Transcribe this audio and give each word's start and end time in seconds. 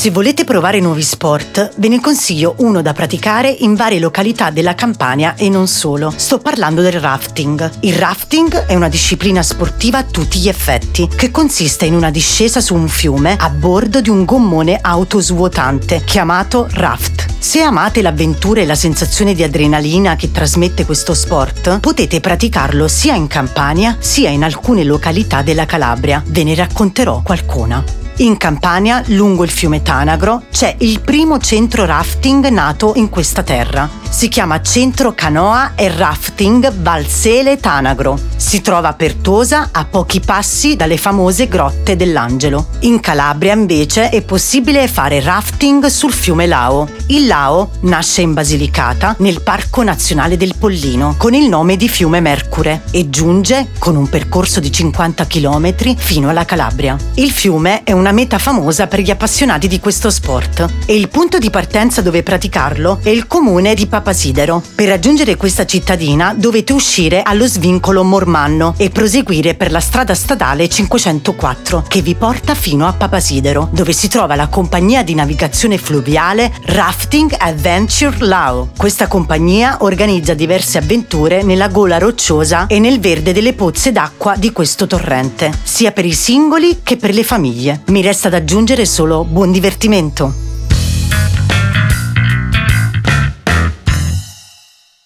Se 0.00 0.10
volete 0.10 0.44
provare 0.44 0.80
nuovi 0.80 1.02
sport, 1.02 1.72
ve 1.76 1.88
ne 1.88 2.00
consiglio 2.00 2.54
uno 2.60 2.80
da 2.80 2.94
praticare 2.94 3.50
in 3.50 3.74
varie 3.74 3.98
località 3.98 4.48
della 4.48 4.74
Campania 4.74 5.34
e 5.36 5.50
non 5.50 5.68
solo. 5.68 6.10
Sto 6.16 6.38
parlando 6.38 6.80
del 6.80 6.98
rafting. 6.98 7.70
Il 7.80 7.92
rafting 7.96 8.64
è 8.64 8.74
una 8.74 8.88
disciplina 8.88 9.42
sportiva 9.42 9.98
a 9.98 10.04
tutti 10.04 10.38
gli 10.38 10.48
effetti, 10.48 11.06
che 11.06 11.30
consiste 11.30 11.84
in 11.84 11.92
una 11.92 12.10
discesa 12.10 12.62
su 12.62 12.74
un 12.74 12.88
fiume 12.88 13.36
a 13.38 13.50
bordo 13.50 14.00
di 14.00 14.08
un 14.08 14.24
gommone 14.24 14.78
autosvuotante 14.80 16.02
chiamato 16.02 16.66
raft. 16.70 17.26
Se 17.38 17.60
amate 17.60 18.00
l'avventura 18.00 18.62
e 18.62 18.66
la 18.66 18.74
sensazione 18.76 19.34
di 19.34 19.42
adrenalina 19.42 20.16
che 20.16 20.30
trasmette 20.30 20.86
questo 20.86 21.12
sport, 21.12 21.78
potete 21.78 22.20
praticarlo 22.20 22.88
sia 22.88 23.14
in 23.14 23.26
Campania 23.26 23.98
sia 23.98 24.30
in 24.30 24.44
alcune 24.44 24.82
località 24.82 25.42
della 25.42 25.66
Calabria. 25.66 26.22
Ve 26.26 26.42
ne 26.42 26.54
racconterò 26.54 27.20
qualcuna. 27.20 27.99
In 28.20 28.36
Campania, 28.36 29.02
lungo 29.06 29.44
il 29.44 29.50
fiume 29.50 29.80
Tanagro, 29.80 30.42
c'è 30.52 30.74
il 30.80 31.00
primo 31.00 31.38
centro 31.38 31.86
rafting 31.86 32.48
nato 32.48 32.92
in 32.96 33.08
questa 33.08 33.42
terra. 33.42 33.88
Si 34.10 34.28
chiama 34.28 34.60
Centro 34.60 35.14
Canoa 35.14 35.72
e 35.74 35.88
Rafting 35.88 36.70
Valsele 36.70 37.58
Tanagro. 37.58 38.18
Si 38.36 38.60
trova 38.60 38.88
a 38.88 38.92
Pertosa, 38.92 39.70
a 39.72 39.86
pochi 39.86 40.20
passi 40.20 40.76
dalle 40.76 40.98
famose 40.98 41.48
grotte 41.48 41.96
dell'Angelo. 41.96 42.66
In 42.80 43.00
Calabria, 43.00 43.54
invece, 43.54 44.10
è 44.10 44.20
possibile 44.20 44.88
fare 44.88 45.20
rafting 45.20 45.86
sul 45.86 46.12
fiume 46.12 46.46
Lao. 46.46 46.88
Il 47.06 47.26
Lao 47.26 47.70
nasce 47.82 48.20
in 48.20 48.34
Basilicata, 48.34 49.14
nel 49.20 49.42
Parco 49.42 49.82
Nazionale 49.82 50.36
del 50.36 50.56
Pollino, 50.58 51.14
con 51.16 51.32
il 51.32 51.48
nome 51.48 51.76
di 51.76 51.88
fiume 51.88 52.20
Mercure 52.20 52.82
e 52.90 53.08
giunge, 53.08 53.68
con 53.78 53.96
un 53.96 54.08
percorso 54.08 54.60
di 54.60 54.70
50 54.70 55.26
km, 55.26 55.94
fino 55.96 56.28
alla 56.28 56.44
Calabria. 56.44 56.98
Il 57.14 57.30
fiume 57.30 57.84
è 57.84 57.92
una 57.92 58.09
meta 58.12 58.38
famosa 58.38 58.86
per 58.86 59.00
gli 59.00 59.10
appassionati 59.10 59.68
di 59.68 59.80
questo 59.80 60.10
sport 60.10 60.66
e 60.86 60.94
il 60.94 61.08
punto 61.08 61.38
di 61.38 61.50
partenza 61.50 62.02
dove 62.02 62.22
praticarlo 62.22 63.00
è 63.02 63.08
il 63.08 63.26
comune 63.26 63.74
di 63.74 63.86
Papasidero. 63.86 64.62
Per 64.74 64.88
raggiungere 64.88 65.36
questa 65.36 65.66
cittadina 65.66 66.34
dovete 66.36 66.72
uscire 66.72 67.22
allo 67.22 67.46
svincolo 67.46 68.02
Mormanno 68.04 68.74
e 68.76 68.90
proseguire 68.90 69.54
per 69.54 69.70
la 69.70 69.80
strada 69.80 70.14
statale 70.14 70.68
504 70.68 71.84
che 71.88 72.02
vi 72.02 72.14
porta 72.14 72.54
fino 72.54 72.86
a 72.86 72.92
Papasidero, 72.92 73.68
dove 73.72 73.92
si 73.92 74.08
trova 74.08 74.34
la 74.34 74.48
compagnia 74.48 75.02
di 75.02 75.14
navigazione 75.14 75.78
fluviale 75.78 76.52
Rafting 76.64 77.34
Adventure 77.36 78.16
Lao. 78.20 78.70
Questa 78.76 79.06
compagnia 79.06 79.78
organizza 79.80 80.34
diverse 80.34 80.78
avventure 80.78 81.42
nella 81.42 81.68
gola 81.68 81.98
rocciosa 81.98 82.66
e 82.66 82.78
nel 82.78 83.00
verde 83.00 83.32
delle 83.32 83.52
pozze 83.52 83.92
d'acqua 83.92 84.36
di 84.36 84.52
questo 84.52 84.86
torrente, 84.86 85.52
sia 85.62 85.92
per 85.92 86.04
i 86.04 86.12
singoli 86.12 86.80
che 86.82 86.96
per 86.96 87.12
le 87.12 87.24
famiglie. 87.24 87.82
Mi 87.90 88.02
resta 88.02 88.28
da 88.28 88.36
aggiungere 88.36 88.86
solo 88.86 89.24
buon 89.24 89.50
divertimento. 89.50 90.49